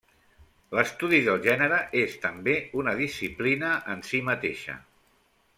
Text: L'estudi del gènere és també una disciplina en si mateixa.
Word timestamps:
L'estudi 0.77 1.19
del 1.27 1.43
gènere 1.43 1.77
és 2.01 2.17
també 2.25 2.57
una 2.85 2.97
disciplina 3.05 3.73
en 3.97 4.05
si 4.11 4.23
mateixa. 4.31 4.81